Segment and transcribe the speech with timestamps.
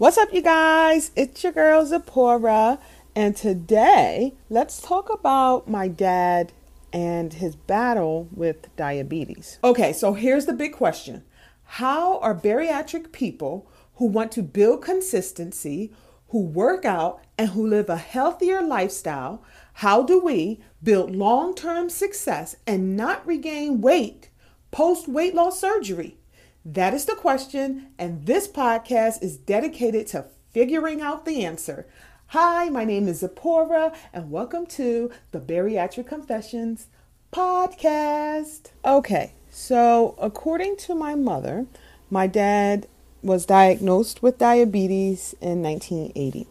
[0.00, 1.10] What's up, you guys?
[1.14, 2.78] It's your girl Zipporah,
[3.14, 6.54] and today let's talk about my dad
[6.90, 9.58] and his battle with diabetes.
[9.62, 11.22] Okay, so here's the big question
[11.64, 15.92] How are bariatric people who want to build consistency,
[16.28, 19.44] who work out, and who live a healthier lifestyle?
[19.74, 24.30] How do we build long term success and not regain weight
[24.70, 26.16] post weight loss surgery?
[26.64, 31.86] That is the question, and this podcast is dedicated to figuring out the answer.
[32.28, 36.88] Hi, my name is Zipporah, and welcome to the Bariatric Confessions
[37.32, 38.72] podcast.
[38.84, 41.64] Okay, so according to my mother,
[42.10, 42.86] my dad
[43.22, 46.46] was diagnosed with diabetes in 1980,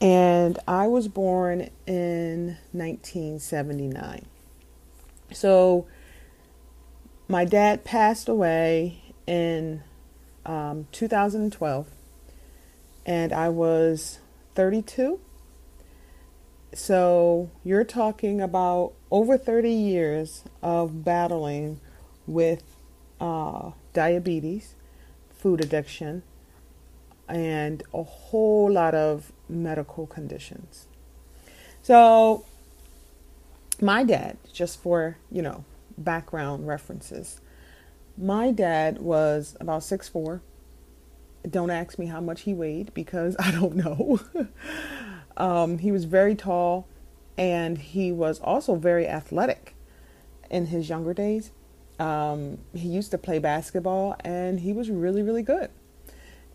[0.00, 4.24] and I was born in 1979.
[5.32, 5.88] So
[7.26, 9.82] my dad passed away in
[10.44, 11.86] um, 2012,
[13.06, 14.18] and I was
[14.54, 15.20] 32.
[16.74, 21.80] So you're talking about over 30 years of battling
[22.26, 22.62] with
[23.20, 24.74] uh, diabetes,
[25.30, 26.22] food addiction,
[27.28, 30.86] and a whole lot of medical conditions.
[31.82, 32.44] So,
[33.80, 35.64] my dad, just for, you know,
[35.98, 37.40] background references,
[38.16, 40.42] my dad was about six four.
[41.48, 44.20] Don't ask me how much he weighed because I don't know.
[45.36, 46.86] um, he was very tall
[47.36, 49.74] and he was also very athletic
[50.50, 51.50] in his younger days.
[51.98, 55.70] Um, he used to play basketball and he was really, really good.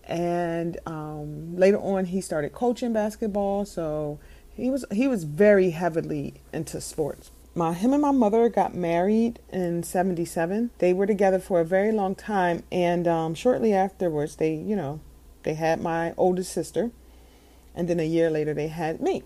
[0.04, 4.20] And um, later on, he started coaching basketball, so
[4.56, 9.40] he was he was very heavily into sports my him and my mother got married
[9.52, 14.54] in 77 they were together for a very long time and um, shortly afterwards they
[14.54, 15.00] you know
[15.44, 16.92] they had my oldest sister
[17.78, 19.24] and then a year later they had me.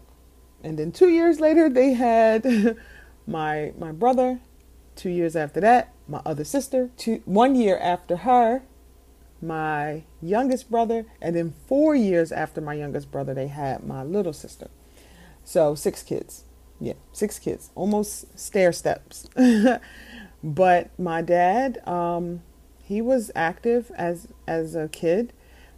[0.61, 2.77] And then two years later they had
[3.27, 4.41] my my brother.
[4.95, 6.91] Two years after that my other sister.
[6.97, 8.61] Two one year after her
[9.41, 11.05] my youngest brother.
[11.21, 14.69] And then four years after my youngest brother they had my little sister.
[15.45, 16.43] So six kids
[16.81, 19.29] yeah, six kids, almost stair steps.
[20.43, 22.41] but my dad, um,
[22.83, 25.31] he was active as as a kid,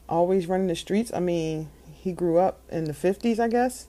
[0.08, 1.12] always running the streets.
[1.13, 3.88] I mean, he grew up in the fifties, I guess,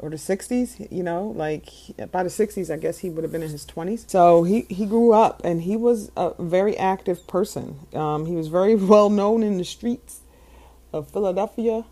[0.00, 0.76] or the sixties.
[0.90, 1.68] You know, like
[2.10, 4.04] by the sixties, I guess he would have been in his twenties.
[4.08, 7.78] So he he grew up, and he was a very active person.
[7.94, 10.22] Um, he was very well known in the streets
[10.92, 11.84] of Philadelphia,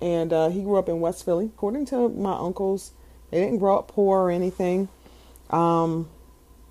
[0.00, 1.50] and uh, he grew up in West Philly.
[1.54, 2.92] According to my uncles
[3.30, 4.88] they didn't grow up poor or anything.
[5.50, 6.08] Um,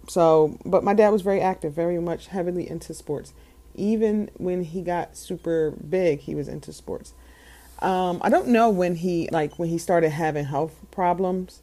[0.08, 3.34] so, but my dad was very active, very much heavily into sports.
[3.76, 7.14] Even when he got super big, he was into sports.
[7.80, 11.62] Um, I don't know when he like when he started having health problems.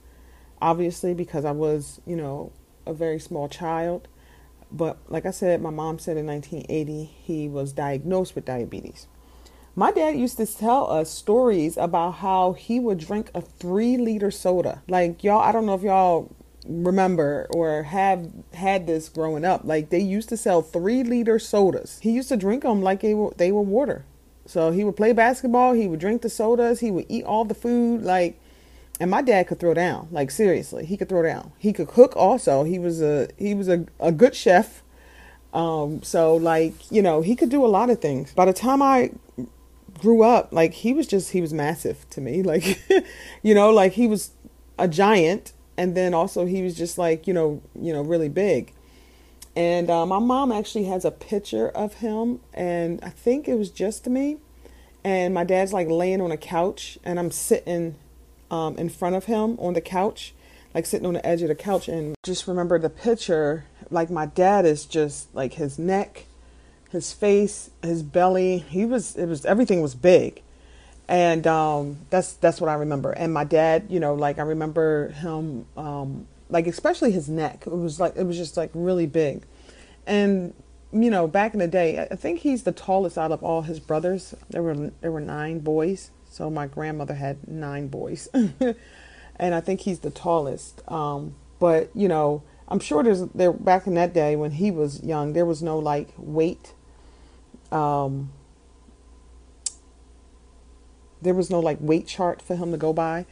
[0.62, 2.52] Obviously, because I was, you know,
[2.86, 4.08] a very small child.
[4.70, 9.06] But like I said, my mom said in 1980 he was diagnosed with diabetes.
[9.76, 14.30] My dad used to tell us stories about how he would drink a three liter
[14.30, 14.82] soda.
[14.86, 16.30] Like, y'all, I don't know if y'all
[16.64, 19.62] remember or have had this growing up.
[19.64, 21.98] Like, they used to sell three liter sodas.
[22.00, 24.04] He used to drink them like they were, they were water.
[24.46, 27.54] So he would play basketball, he would drink the sodas, he would eat all the
[27.54, 28.02] food.
[28.02, 28.38] Like,
[29.00, 30.06] and my dad could throw down.
[30.12, 31.50] Like, seriously, he could throw down.
[31.58, 32.62] He could cook also.
[32.62, 34.84] He was a, he was a, a good chef.
[35.52, 38.32] Um, so like, you know, he could do a lot of things.
[38.34, 39.12] By the time I
[40.04, 42.78] grew up like he was just he was massive to me like
[43.42, 44.32] you know like he was
[44.78, 48.72] a giant and then also he was just like you know you know really big.
[49.56, 53.70] And uh, my mom actually has a picture of him and i think it was
[53.70, 54.38] just me
[55.04, 57.94] and my dad's like laying on a couch and i'm sitting
[58.50, 60.34] um, in front of him on the couch
[60.74, 64.26] like sitting on the edge of the couch and just remember the picture like my
[64.26, 66.26] dad is just like his neck
[66.94, 68.58] his face, his belly.
[68.58, 70.42] He was it was everything was big.
[71.06, 73.12] And um, that's that's what I remember.
[73.12, 77.64] And my dad, you know, like I remember him um, like especially his neck.
[77.66, 79.44] It was like it was just like really big.
[80.06, 80.54] And
[80.92, 83.80] you know, back in the day, I think he's the tallest out of all his
[83.80, 84.34] brothers.
[84.50, 89.80] There were there were nine boys, so my grandmother had nine boys, and I think
[89.80, 90.80] he's the tallest.
[90.90, 95.02] Um, but you know, I'm sure there's there back in that day when he was
[95.02, 96.72] young, there was no like weight
[97.74, 98.30] um,
[101.20, 103.26] there was no like weight chart for him to go by.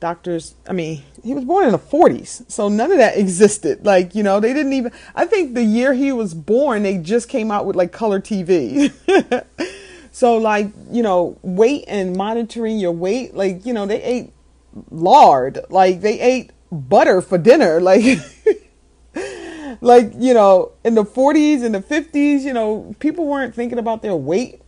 [0.00, 3.86] Doctors, I mean, he was born in the 40s, so none of that existed.
[3.86, 7.28] Like, you know, they didn't even, I think the year he was born, they just
[7.28, 8.92] came out with like color TV.
[10.12, 14.30] so like you know weight and monitoring your weight like you know they ate
[14.90, 18.18] lard like they ate butter for dinner like
[19.82, 24.00] like you know in the 40s and the 50s you know people weren't thinking about
[24.00, 24.60] their weight.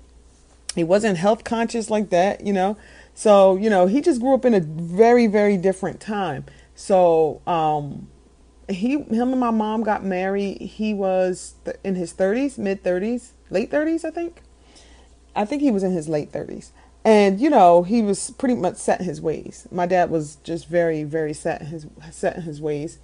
[0.75, 2.77] He wasn't health conscious like that you know.
[3.15, 6.45] So you know he just grew up in a very very different time.
[6.75, 8.09] So um
[8.69, 10.61] he him and my mom got married.
[10.61, 14.43] He was in his 30s mid 30s late 30s i think.
[15.37, 16.71] I think he was in his late 30s
[17.05, 19.69] and you know he was pretty much set in his ways.
[19.71, 22.99] My dad was just very very set in his set in his ways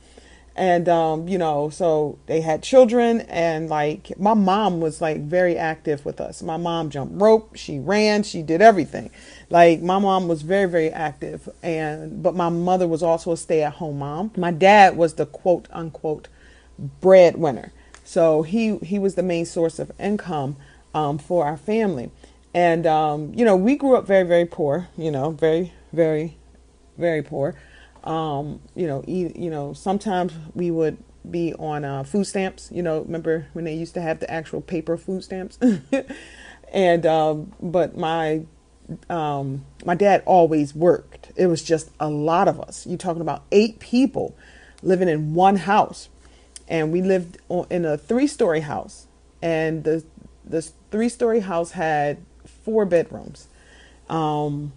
[0.60, 5.56] and um, you know so they had children and like my mom was like very
[5.56, 6.42] active with us.
[6.42, 9.10] My mom jumped rope she ran she did everything.
[9.48, 14.00] Like my mom was very very active and but my mother was also a stay-at-home
[14.00, 14.32] mom.
[14.36, 16.28] My dad was the quote unquote
[17.00, 17.72] breadwinner.
[18.04, 20.56] So he he was the main source of income
[20.92, 22.10] um, for our family.
[22.52, 26.36] And um, you know we grew up very very poor you know very very
[26.98, 27.56] very poor
[28.04, 30.98] um, you know, eat, you know, sometimes we would
[31.28, 32.70] be on uh, food stamps.
[32.72, 35.58] You know, remember when they used to have the actual paper food stamps?
[36.72, 38.42] and um, but my
[39.08, 41.32] um, my dad always worked.
[41.36, 42.86] It was just a lot of us.
[42.86, 44.36] You're talking about eight people
[44.82, 46.08] living in one house,
[46.68, 47.38] and we lived
[47.70, 49.06] in a three-story house,
[49.42, 50.04] and the
[50.44, 53.48] this three-story house had four bedrooms.
[54.08, 54.72] Um,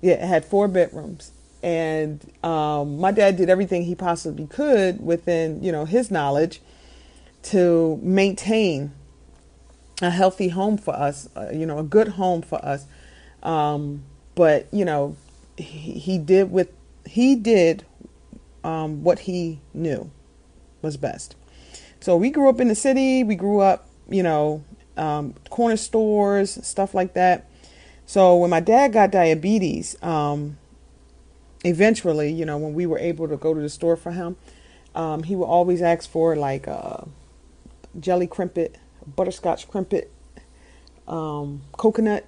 [0.00, 1.30] yeah, it had four bedrooms,
[1.64, 6.60] and um, my dad did everything he possibly could within you know his knowledge
[7.42, 8.92] to maintain
[10.02, 12.86] a healthy home for us uh, you know a good home for us.
[13.42, 15.16] Um, but you know
[15.56, 16.70] he, he, did with
[17.06, 17.86] he did
[18.62, 20.10] um, what he knew
[20.82, 21.34] was best.
[21.98, 23.24] So we grew up in the city.
[23.24, 24.62] We grew up you know
[24.98, 27.48] um, corner stores stuff like that.
[28.04, 30.58] So when my dad got diabetes um,
[31.64, 34.36] eventually, you know, when we were able to go to the store for him,
[34.94, 36.98] um, he would always ask for like uh,
[37.98, 38.74] jelly Krimpet,
[39.16, 40.06] butterscotch Krimpet,
[41.08, 42.26] um, coconut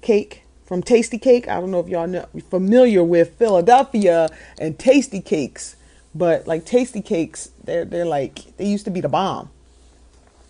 [0.00, 1.48] cake from Tastykake.
[1.48, 4.28] I don't know if y'all know familiar with Philadelphia
[4.58, 5.74] and Tastykakes,
[6.14, 9.50] but like Tastykakes, they're they're like they used to be the bomb.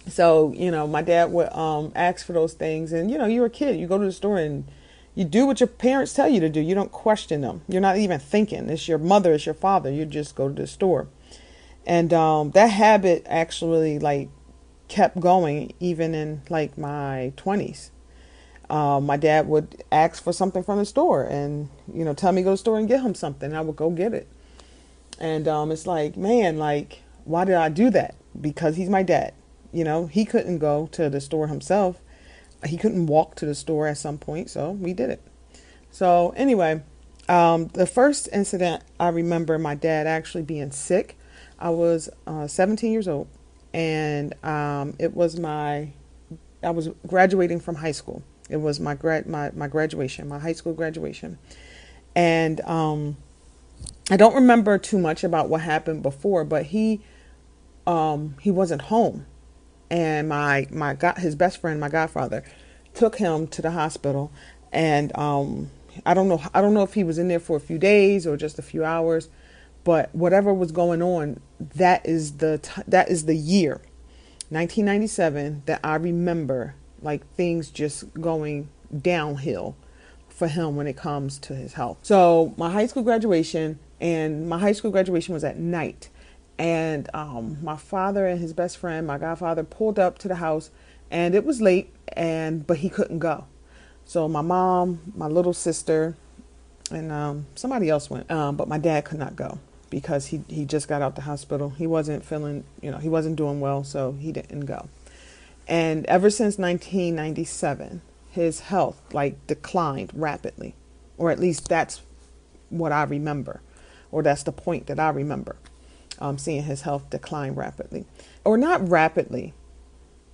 [0.08, 3.46] So you know, my dad would um, ask for those things, and you know, you're
[3.46, 4.64] a kid, you go to the store and
[5.14, 6.60] you do what your parents tell you to do.
[6.60, 7.62] You don't question them.
[7.68, 8.68] You're not even thinking.
[8.68, 9.90] It's your mother, it's your father.
[9.90, 11.08] You just go to the store.
[11.86, 14.28] And um, that habit actually like
[14.88, 17.90] kept going even in like my 20s.
[18.70, 22.42] Um, my dad would ask for something from the store and, you know, tell me
[22.42, 23.54] go to the store and get him something.
[23.54, 24.26] I would go get it.
[25.20, 28.16] And um, it's like, man, like, why did I do that?
[28.40, 29.34] Because he's my dad.
[29.72, 32.00] You know, he couldn't go to the store himself
[32.66, 35.22] he couldn't walk to the store at some point, so we did it.
[35.90, 36.82] So anyway,
[37.28, 41.16] um, the first incident I remember my dad actually being sick.
[41.58, 43.28] I was uh, 17 years old,
[43.72, 45.92] and um, it was my
[46.62, 48.22] I was graduating from high school.
[48.50, 51.38] It was my grad my my graduation, my high school graduation,
[52.14, 53.16] and um,
[54.10, 57.02] I don't remember too much about what happened before, but he
[57.86, 59.26] um, he wasn't home
[59.94, 62.42] and my my got his best friend, my godfather,
[62.94, 64.32] took him to the hospital,
[64.72, 65.70] and um,
[66.04, 68.26] I don't know I don't know if he was in there for a few days
[68.26, 69.28] or just a few hours,
[69.84, 73.74] but whatever was going on, that is the t- that is the year,
[74.50, 78.70] 1997, that I remember like things just going
[79.00, 79.76] downhill
[80.28, 81.98] for him when it comes to his health.
[82.02, 86.08] So my high school graduation and my high school graduation was at night
[86.58, 90.70] and um, my father and his best friend, my godfather, pulled up to the house,
[91.10, 93.46] and it was late, and but he couldn't go.
[94.04, 96.16] So my mom, my little sister,
[96.90, 99.58] and um, somebody else went, um, but my dad could not go
[99.90, 101.70] because he he just got out the hospital.
[101.70, 104.88] He wasn't feeling, you know, he wasn't doing well, so he didn't go.
[105.66, 110.74] And ever since 1997, his health like declined rapidly,
[111.18, 112.02] or at least that's
[112.70, 113.60] what I remember,
[114.12, 115.56] or that's the point that I remember
[116.20, 118.06] um, seeing his health decline rapidly,
[118.44, 119.54] or not rapidly.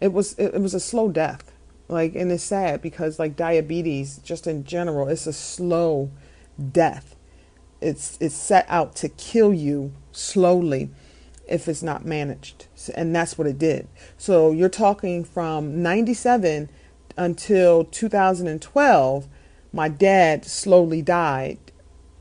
[0.00, 1.52] It was it, it was a slow death,
[1.88, 6.10] like and it's sad because like diabetes, just in general, it's a slow
[6.72, 7.16] death.
[7.80, 10.90] It's it's set out to kill you slowly
[11.48, 13.88] if it's not managed, and that's what it did.
[14.16, 16.70] So you're talking from '97
[17.16, 19.28] until 2012.
[19.72, 21.58] My dad slowly died,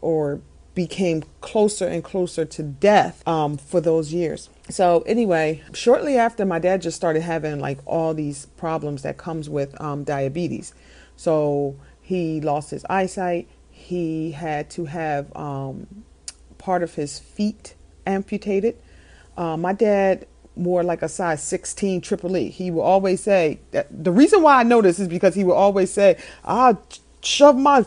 [0.01, 0.41] or
[0.79, 4.49] became closer and closer to death um, for those years.
[4.69, 9.49] so anyway, shortly after my dad just started having like all these problems that comes
[9.49, 10.73] with um, diabetes.
[11.17, 13.49] So he lost his eyesight.
[13.69, 16.05] He had to have um,
[16.57, 17.75] part of his feet
[18.07, 18.77] amputated.
[19.35, 22.47] Uh, my dad wore like a size 16 triple E.
[22.47, 25.59] He would always say that the reason why I know this is because he would
[25.65, 26.81] always say, I'll
[27.21, 27.83] shove my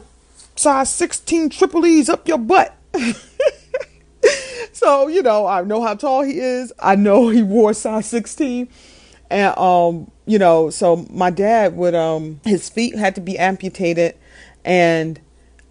[0.57, 2.77] size 16 triple E's up your butt.
[4.73, 6.73] so, you know, I know how tall he is.
[6.79, 8.69] I know he wore size 16.
[9.31, 14.17] And, um, you know, so my dad would, um, his feet had to be amputated
[14.65, 15.21] and,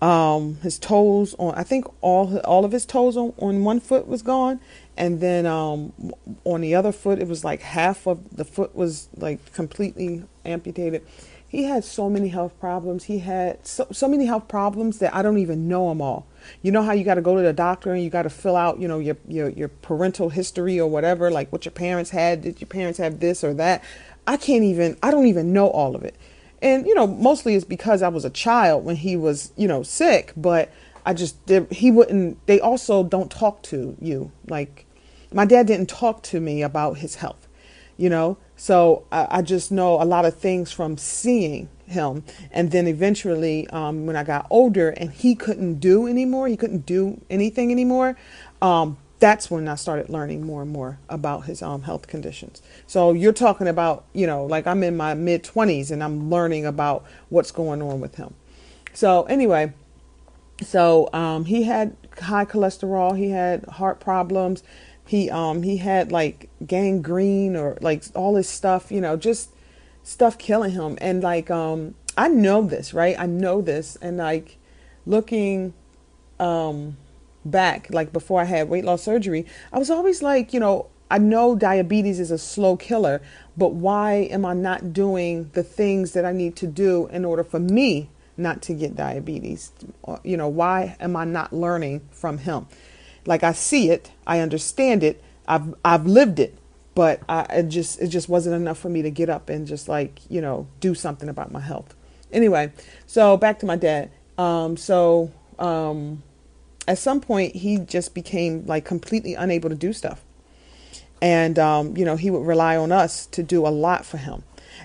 [0.02, 4.08] um, his toes on, I think all, all of his toes on, on one foot
[4.08, 4.60] was gone.
[4.98, 5.94] And then, um,
[6.44, 11.06] on the other foot, it was like half of the foot was like completely amputated
[11.52, 13.04] he had so many health problems.
[13.04, 16.26] He had so, so many health problems that I don't even know them all.
[16.62, 18.56] You know how you got to go to the doctor and you got to fill
[18.56, 22.42] out, you know, your, your your parental history or whatever, like what your parents had.
[22.42, 23.84] Did your parents have this or that?
[24.28, 24.98] I can't even.
[25.02, 26.16] I don't even know all of it.
[26.62, 29.84] And you know, mostly it's because I was a child when he was, you know,
[29.84, 30.34] sick.
[30.38, 30.72] But
[31.06, 31.72] I just did.
[31.72, 32.46] He wouldn't.
[32.48, 34.32] They also don't talk to you.
[34.48, 34.86] Like
[35.34, 37.48] my dad didn't talk to me about his health.
[37.98, 42.24] You know, so I, I, just know a lot of things from seeing him.
[42.52, 46.86] And then eventually, um, when I got older and he couldn't do anymore, he couldn't
[46.86, 48.16] do anything anymore.
[48.62, 52.62] Um, that's when I started learning more and more about his um, health conditions.
[52.86, 56.68] So you're talking about, you know, like I'm in my mid 20s and I'm learning
[56.68, 58.36] about what's going on with him.
[58.94, 59.74] So anyway,
[60.62, 64.62] so um, he had high cholesterol, he had heart problems,
[65.12, 69.50] he um he had like gangrene or like all this stuff, you know, just
[70.04, 70.98] stuff killing him.
[71.02, 73.20] And like um I know this, right?
[73.20, 74.58] I know this and like
[75.06, 75.74] looking
[76.40, 76.96] um
[77.44, 81.18] back like before I had weight loss surgery, I was always like, you know, I
[81.18, 83.22] know diabetes is a slow killer,
[83.58, 87.44] but why am I not doing the things that I need to do in order
[87.44, 89.74] for me not to get diabetes?
[90.24, 92.68] You know, why am I not learning from him?
[93.26, 96.58] Like I see it, I understand it, I've I've lived it,
[96.96, 99.88] but I it just it just wasn't enough for me to get up and just
[99.88, 101.96] like you know do something about my health.
[102.32, 102.72] Anyway,
[103.06, 104.10] so back to my dad.
[104.38, 106.24] Um, so um,
[106.88, 110.24] at some point he just became like completely unable to do stuff,
[111.22, 114.44] and um, you know he would rely on us to do a lot for him.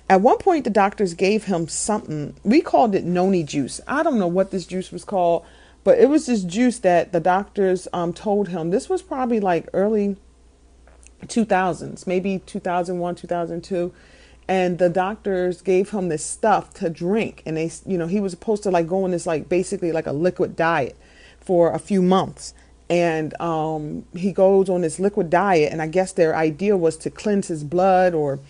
[0.08, 2.34] At one point, the doctors gave him something.
[2.44, 3.80] We called it noni juice.
[3.86, 5.44] I don't know what this juice was called.
[5.86, 8.70] But it was this juice that the doctors um, told him.
[8.70, 10.16] This was probably like early
[11.22, 13.94] 2000s, maybe 2001, 2002
[14.48, 17.44] and the doctors gave him this stuff to drink.
[17.46, 20.08] And they you know he was supposed to like go on this like basically like
[20.08, 20.96] a liquid diet
[21.40, 22.52] for a few months.
[22.90, 25.72] And um, he goes on this liquid diet.
[25.72, 28.40] And i guess their idea was to cleanse his blood or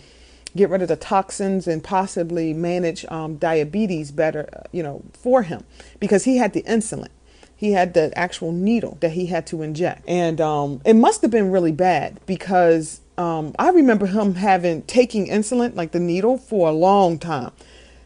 [0.55, 5.63] get rid of the toxins and possibly manage um, diabetes better you know for him.
[5.99, 7.09] Because he had the insulin
[7.57, 10.07] he had the actual needle that he had to inject.
[10.07, 15.27] And um, it must have been really bad because um, I remember him having taking
[15.27, 17.51] insulin, like the needle, for a long time.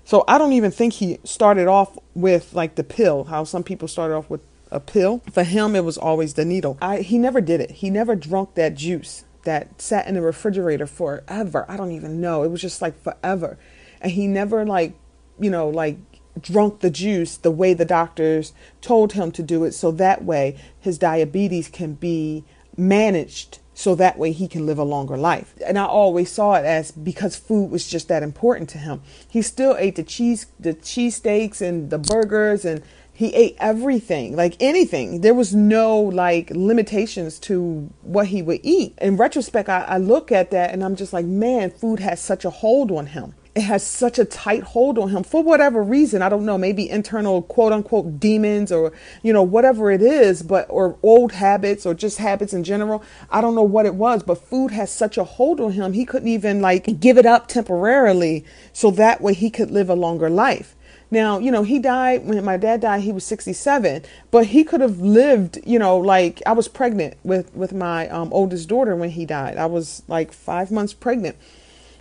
[0.05, 3.89] So I don't even think he started off with like the pill, how some people
[3.89, 4.41] started off with
[4.71, 5.21] a pill.
[5.31, 6.77] For him, it was always the needle.
[6.81, 7.71] I, he never did it.
[7.71, 11.65] He never drunk that juice that sat in the refrigerator forever.
[11.67, 12.43] I don't even know.
[12.43, 13.57] It was just like forever.
[13.99, 14.93] And he never like,
[15.39, 15.97] you know, like
[16.39, 20.57] drunk the juice the way the doctors told him to do it so that way
[20.79, 22.43] his diabetes can be
[22.77, 25.55] managed so that way he can live a longer life.
[25.65, 29.01] And I always saw it as because food was just that important to him.
[29.27, 32.83] He still ate the cheese the cheesesteaks and the burgers and
[33.13, 35.21] he ate everything, like anything.
[35.21, 38.97] There was no like limitations to what he would eat.
[39.01, 42.45] In retrospect, I, I look at that and I'm just like, man, food has such
[42.45, 46.21] a hold on him it has such a tight hold on him for whatever reason.
[46.21, 48.93] I don't know, maybe internal quote unquote demons or,
[49.23, 53.03] you know, whatever it is, but, or old habits or just habits in general.
[53.29, 55.91] I don't know what it was, but food has such a hold on him.
[55.91, 59.95] He couldn't even like give it up temporarily so that way he could live a
[59.95, 60.75] longer life.
[61.13, 64.79] Now, you know, he died when my dad died, he was 67, but he could
[64.79, 69.09] have lived, you know, like I was pregnant with, with my um, oldest daughter when
[69.09, 69.57] he died.
[69.57, 71.35] I was like five months pregnant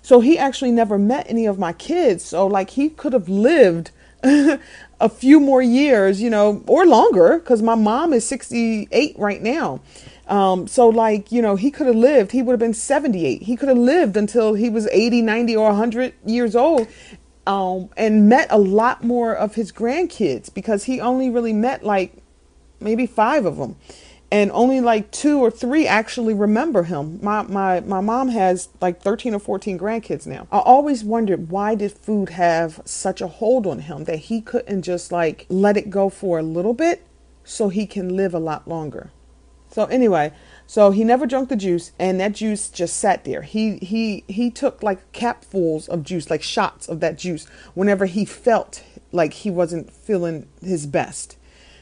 [0.02, 2.25] so he actually never met any of my kids.
[2.25, 3.90] So, like, he could have lived
[4.23, 9.80] a few more years, you know, or longer, because my mom is 68 right now.
[10.28, 13.42] Um, so, like, you know, he could have lived, he would have been 78.
[13.42, 16.87] He could have lived until he was 80, 90, or 100 years old
[17.47, 22.14] um, and met a lot more of his grandkids because he only really met like
[22.80, 23.76] maybe five of them.
[24.32, 27.18] And only like two or three actually remember him.
[27.22, 30.46] My my my mom has like 13 or 14 grandkids now.
[30.52, 34.82] I always wondered why did food have such a hold on him that he couldn't
[34.82, 37.06] just like let it go for a little bit
[37.44, 39.10] so he can live a lot longer.
[39.70, 40.32] So anyway,
[40.66, 43.42] so he never drank the juice and that juice just sat there.
[43.42, 48.25] He he he took like capfuls of juice, like shots of that juice whenever he
[48.25, 51.37] felt like he wasn't feeling his best.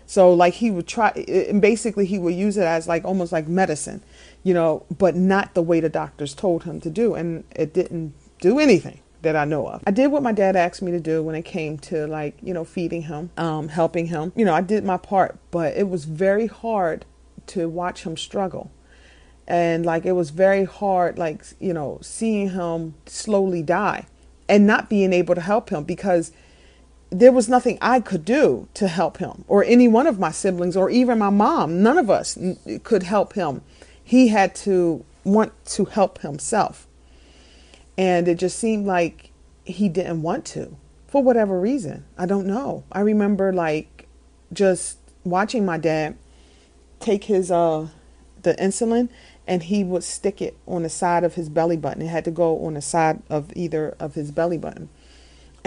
[0.09, 3.47] So like he would try and basically he would use it as like almost like
[3.47, 4.03] medicine,
[4.43, 8.15] you know, but not the way the doctors told him to do and it didn't
[8.41, 9.83] do anything that I know of.
[9.87, 12.55] I did what my dad asked me to do when it came to like, you
[12.55, 14.33] know, feeding him, um, helping him.
[14.35, 17.05] You know, I did my part, but it was very hard
[17.49, 18.71] to watch him struggle.
[19.47, 24.07] And like it was very hard like, you know, seeing him slowly die
[24.49, 26.33] and not being able to help him because
[27.11, 30.77] there was nothing I could do to help him, or any one of my siblings,
[30.77, 31.83] or even my mom.
[31.83, 32.39] None of us
[32.83, 33.63] could help him.
[34.03, 36.87] He had to want to help himself.
[37.97, 39.31] And it just seemed like
[39.65, 42.05] he didn't want to for whatever reason.
[42.17, 42.85] I don't know.
[42.93, 44.07] I remember like
[44.53, 46.17] just watching my dad
[47.01, 47.89] take his uh
[48.43, 49.09] the insulin
[49.47, 52.03] and he would stick it on the side of his belly button.
[52.03, 54.89] It had to go on the side of either of his belly button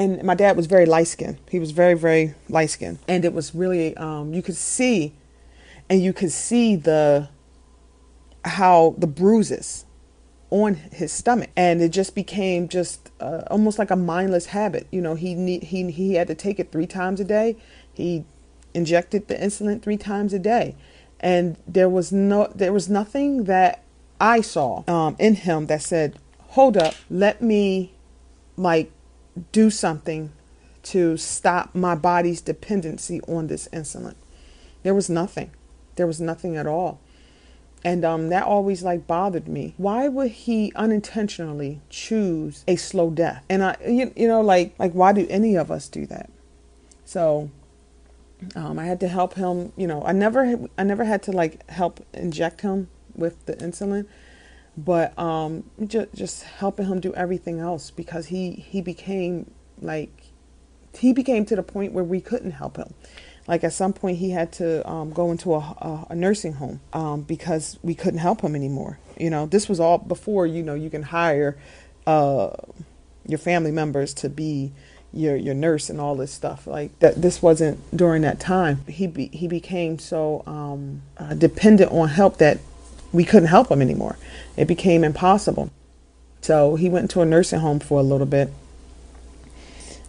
[0.02, 1.38] and my dad was very light skinned.
[1.50, 2.98] He was very, very light skinned.
[3.08, 5.14] And it was really, um, you could see,
[5.90, 7.30] and you could see the,
[8.44, 9.86] how the bruises
[10.50, 11.52] on his stomach.
[11.56, 14.88] And it just became just uh, almost like a mindless habit.
[14.92, 17.56] You know, he, need, he, he had to take it three times a day.
[17.94, 18.26] He
[18.74, 20.76] injected the insulin three times a day.
[21.20, 23.84] And there was no, there was nothing that
[24.20, 27.94] I saw um, in him that said, hold up, let me
[28.58, 28.92] like
[29.52, 30.32] do something
[30.84, 34.16] to stop my body's dependency on this insulin.
[34.84, 35.52] There was nothing.
[35.96, 37.00] There was nothing at all.
[37.84, 39.74] And um, that always like bothered me.
[39.78, 43.44] Why would he unintentionally choose a slow death?
[43.50, 46.30] And I, you, you know, like like why do any of us do that?
[47.06, 47.50] So
[48.56, 49.72] um, I had to help him.
[49.76, 54.06] You know, I never I never had to like help inject him with the insulin,
[54.78, 60.32] but um, just just helping him do everything else because he he became like
[60.98, 62.94] he became to the point where we couldn't help him.
[63.48, 67.22] Like at some point, he had to um, go into a, a, nursing home um,
[67.22, 69.00] because we couldn't help him anymore.
[69.18, 71.58] You know, this was all before you know you can hire
[72.06, 72.52] uh,
[73.28, 74.72] your family members to be
[75.12, 76.68] your your nurse and all this stuff.
[76.68, 78.86] Like that, this wasn't during that time.
[78.88, 82.60] He be, he became so um, uh, dependent on help that
[83.12, 84.18] we couldn't help him anymore.
[84.58, 85.72] It became impossible.
[86.42, 88.52] So he went to a nursing home for a little bit.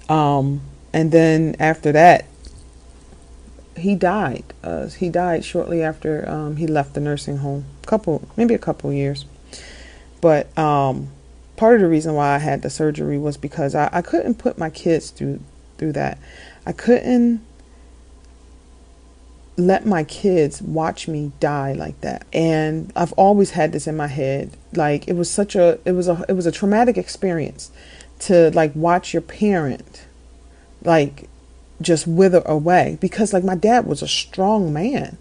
[0.09, 0.63] Um,
[0.93, 2.27] and then after that,
[3.77, 4.45] he died.
[4.63, 7.65] Uh, he died shortly after um, he left the nursing home.
[7.87, 9.25] Couple, maybe a couple years.
[10.21, 11.09] But um,
[11.57, 14.59] part of the reason why I had the surgery was because I, I couldn't put
[14.59, 15.41] my kids through
[15.79, 16.19] through that.
[16.65, 17.41] I couldn't
[19.57, 22.27] let my kids watch me die like that.
[22.33, 24.51] And i've always had this in my head.
[24.75, 27.71] Like it was such a it was a it was a traumatic experience
[28.21, 30.07] to like watch your parent
[30.85, 31.29] like
[31.81, 32.99] just wither away.
[33.01, 35.19] Because like my dad was a strong man.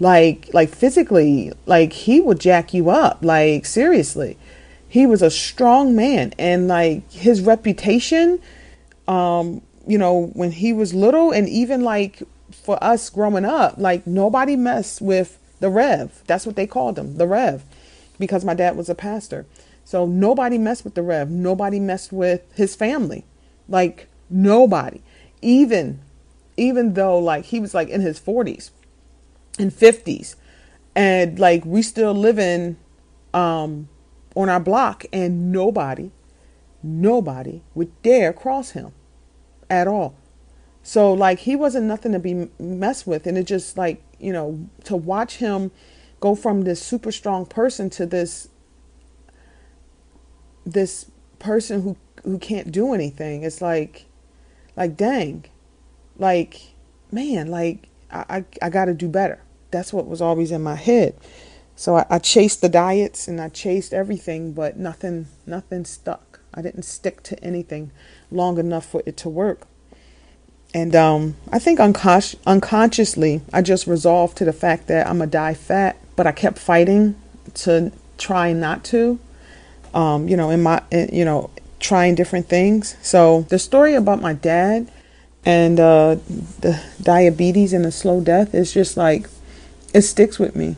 [0.00, 3.18] Like like physically like he would jack you up.
[3.22, 4.36] Like seriously.
[4.88, 6.32] He was a strong man.
[6.38, 8.40] And like his reputation
[9.06, 14.06] um you know when he was little and even like for us growing up, like
[14.06, 16.22] nobody messed with the Rev.
[16.26, 17.64] That's what they called him, the Rev,
[18.18, 19.46] because my dad was a pastor.
[19.84, 21.30] So nobody messed with the Rev.
[21.30, 23.24] Nobody messed with his family.
[23.68, 25.00] Like nobody.
[25.40, 26.00] Even
[26.58, 28.70] even though like he was like in his 40s
[29.58, 30.34] and 50s
[30.94, 32.76] and like we still living
[33.32, 33.88] um
[34.34, 36.10] on our block and nobody
[36.82, 38.92] nobody would dare cross him
[39.70, 40.16] at all
[40.82, 44.68] so like he wasn't nothing to be messed with, and it just like you know
[44.84, 45.70] to watch him
[46.20, 48.48] go from this super strong person to this
[50.66, 53.42] this person who who can't do anything.
[53.42, 54.06] It's like
[54.76, 55.46] like dang,
[56.18, 56.60] like
[57.10, 58.24] man, like I
[58.62, 59.40] I, I got to do better.
[59.70, 61.16] That's what was always in my head.
[61.76, 66.40] So I, I chased the diets and I chased everything, but nothing nothing stuck.
[66.54, 67.92] I didn't stick to anything
[68.30, 69.66] long enough for it to work.
[70.74, 75.30] And um, I think uncon- unconsciously, I just resolved to the fact that I'm going
[75.30, 77.16] to die fat, but I kept fighting
[77.54, 79.18] to try not to.
[79.94, 81.50] Um, you know, in my, you know,
[81.80, 82.96] trying different things.
[83.02, 84.90] So the story about my dad
[85.44, 86.16] and uh,
[86.60, 89.28] the diabetes and the slow death is just like,
[89.94, 90.76] it sticks with me.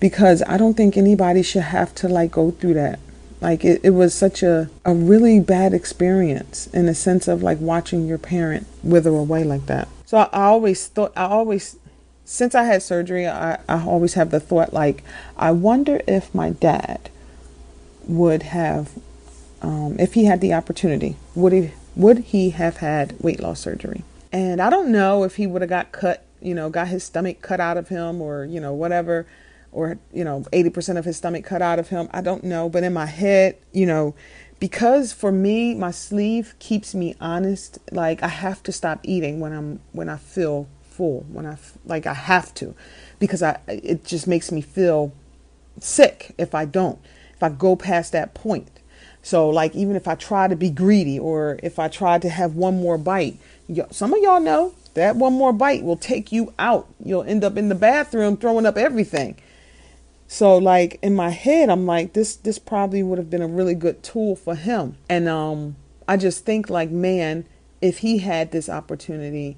[0.00, 2.98] because I don't think anybody should have to like go through that.
[3.40, 7.60] Like it, it was such a, a really bad experience in the sense of like
[7.60, 9.88] watching your parent wither away like that.
[10.06, 11.76] So I, I always thought, I always,
[12.24, 15.02] since I had surgery, I, I always have the thought like,
[15.36, 17.10] I wonder if my dad
[18.06, 18.92] would have,
[19.62, 24.02] um, if he had the opportunity, would he, would he have had weight loss surgery?
[24.32, 27.42] And I don't know if he would have got cut, you know, got his stomach
[27.42, 29.26] cut out of him or, you know, whatever
[29.76, 32.08] or you know 80% of his stomach cut out of him.
[32.10, 34.14] I don't know but in my head you know
[34.58, 37.78] because for me my sleeve keeps me honest.
[37.92, 42.06] Like i have to stop eating when i'm when i feel full when i like
[42.06, 42.74] i have to
[43.18, 45.12] because i it just makes me feel
[45.78, 46.98] sick if i don't
[47.34, 48.80] if i go past that point.
[49.20, 52.54] So like even if i try to be greedy or if i try to have
[52.54, 53.38] one more bite
[53.90, 56.88] some of y'all know that one more bite will take you out.
[57.04, 59.36] You'll end up in the bathroom throwing up everything
[60.28, 63.74] so like in my head, I'm like, this this probably would have been a really
[63.74, 64.96] good tool for him.
[65.08, 65.76] And um,
[66.08, 67.44] I just think like, man,
[67.80, 69.56] if he had this opportunity,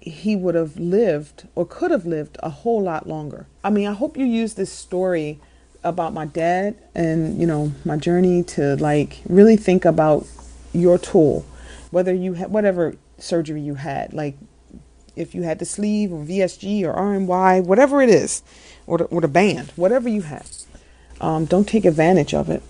[0.00, 3.46] he would have lived or could have lived a whole lot longer.
[3.64, 5.40] I mean, I hope you use this story
[5.82, 10.26] about my dad and you know my journey to like really think about
[10.72, 11.44] your tool,
[11.90, 14.36] whether you had whatever surgery you had, like
[15.16, 18.42] if you had the sleeve or VSG or RNY, whatever it is,
[18.86, 20.50] or the, or the band, whatever you have.
[21.20, 22.62] Um, don't take advantage of it.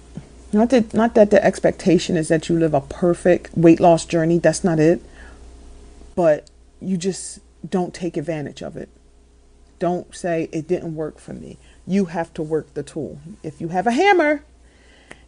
[0.52, 4.38] Not that not that the expectation is that you live a perfect weight loss journey.
[4.38, 5.02] That's not it.
[6.14, 6.48] But
[6.80, 8.88] you just don't take advantage of it.
[9.80, 11.58] Don't say it didn't work for me.
[11.86, 13.18] You have to work the tool.
[13.42, 14.44] If you have a hammer,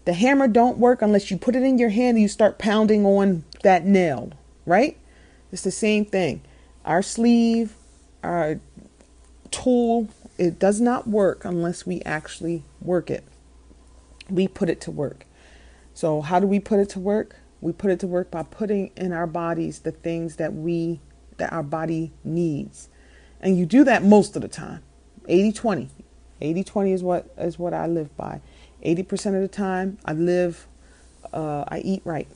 [0.04, 3.04] the hammer don't work unless you put it in your hand and you start pounding
[3.04, 4.32] on that nail,
[4.64, 4.96] right?
[5.50, 6.42] It's the same thing.
[6.86, 7.74] Our sleeve,
[8.22, 8.60] our
[9.50, 13.24] tool, it does not work unless we actually work it.
[14.30, 15.26] We put it to work.
[15.94, 17.36] So, how do we put it to work?
[17.60, 21.00] We put it to work by putting in our bodies the things that we
[21.38, 22.88] that our body needs.
[23.40, 24.82] And you do that most of the time.
[25.28, 25.88] 80-20.
[26.40, 28.40] 80-20 is what is what I live by.
[28.84, 30.66] 80% of the time I live
[31.32, 32.28] uh, I eat right.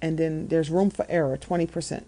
[0.00, 2.04] And then there's room for error, 20%.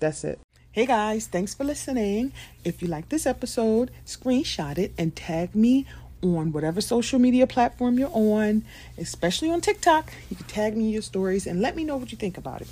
[0.00, 0.40] That's it.
[0.72, 2.32] Hey guys, thanks for listening.
[2.64, 5.84] If you like this episode, screenshot it and tag me
[6.22, 8.64] on whatever social media platform you're on,
[8.96, 10.12] especially on TikTok.
[10.30, 12.68] You can tag me your stories and let me know what you think about it.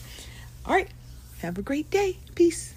[0.64, 0.88] All right,
[1.40, 2.18] have a great day.
[2.34, 2.74] Peace.